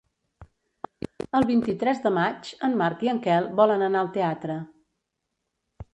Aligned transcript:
El 1.39 1.45
vint-i-tres 1.49 2.01
de 2.07 2.13
maig 2.17 2.51
en 2.69 2.75
Marc 2.81 3.07
i 3.09 3.13
en 3.15 3.23
Quel 3.27 3.53
volen 3.63 3.87
anar 3.89 4.03
al 4.05 4.13
teatre. 4.19 4.57